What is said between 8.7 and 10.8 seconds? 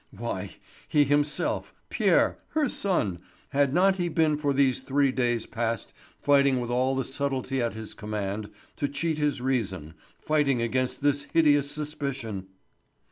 to cheat his reason, fighting